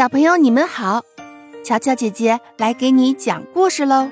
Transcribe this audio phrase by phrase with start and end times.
[0.00, 1.02] 小朋友，你们好，
[1.62, 4.08] 乔乔姐姐来给你讲故事喽。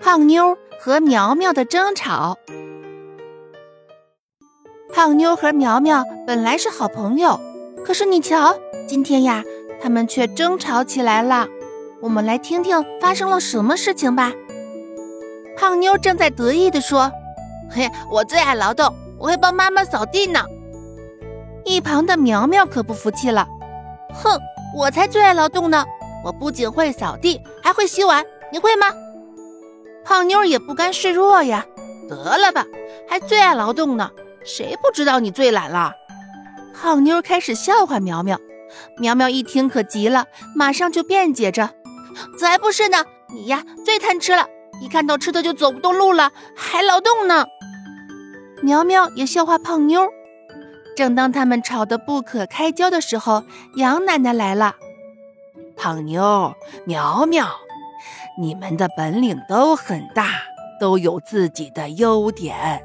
[0.00, 2.38] 胖妞和苗苗的争吵。
[4.94, 7.38] 胖妞和苗苗本来是好朋友，
[7.84, 8.58] 可是你瞧，
[8.88, 9.44] 今天呀，
[9.78, 11.46] 他们却争吵起来了。
[12.00, 14.32] 我们来听听发生了什么事情吧。
[15.54, 17.12] 胖妞正在得意地说
[17.70, 20.46] ：“嘿，我最爱劳动，我会帮妈妈扫地呢。”
[21.66, 23.46] 一旁的苗苗可不服气了。
[24.14, 24.38] 哼，
[24.76, 25.84] 我才最爱劳动呢！
[26.24, 28.86] 我不仅会扫地，还会洗碗，你会吗？
[30.04, 31.64] 胖妞也不甘示弱呀，
[32.08, 32.64] 得了吧，
[33.08, 34.10] 还最爱劳动呢？
[34.44, 35.92] 谁不知道你最懒了？
[36.74, 38.38] 胖妞开始笑话苗苗，
[38.98, 41.70] 苗苗一听可急了，马上就辩解着
[42.38, 43.04] ：“才不是呢，
[43.34, 44.46] 你呀最贪吃了，
[44.80, 47.46] 一看到吃的就走不动路了，还劳动呢。”
[48.62, 50.08] 苗苗也笑话胖妞。
[50.96, 53.42] 正当他们吵得不可开交的时候，
[53.76, 54.76] 杨奶奶来了。
[55.76, 56.54] 胖妞、
[56.86, 57.46] 苗苗，
[58.40, 60.28] 你们的本领都很大，
[60.78, 62.82] 都有自己的优点。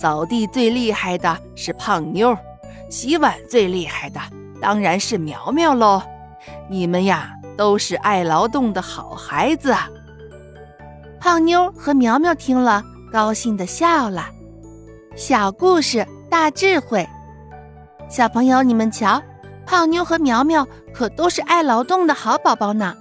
[0.00, 2.36] 扫地最厉害的是胖妞，
[2.90, 4.20] 洗碗最厉害的
[4.60, 6.02] 当然是苗苗喽。
[6.68, 9.74] 你们呀，都是爱劳动的好孩子。
[11.18, 14.28] 胖妞和苗苗听了，高兴地笑了。
[15.16, 17.08] 小故事大智慧。
[18.08, 19.22] 小朋友，你们瞧，
[19.66, 22.94] 胖妞和苗苗可都是爱劳动的好宝宝呢。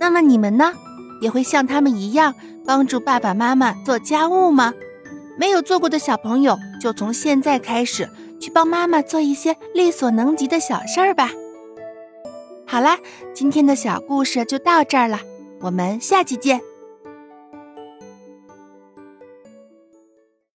[0.00, 0.72] 那么你们呢，
[1.20, 4.72] 也会像他们一样帮助爸爸妈妈做家务吗？
[5.36, 8.08] 没有做过的小朋友，就从现在开始
[8.40, 11.30] 去帮妈妈做一些力所能及的小事儿吧。
[12.66, 12.98] 好啦，
[13.34, 15.20] 今天的小故事就到这儿了，
[15.60, 16.60] 我们下期见。